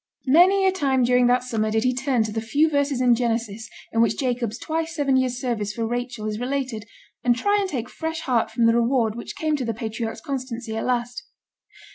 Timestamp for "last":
10.87-11.21